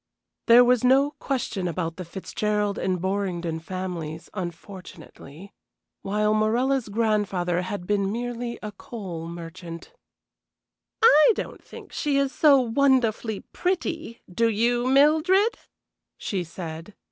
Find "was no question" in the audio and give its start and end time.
0.65-1.67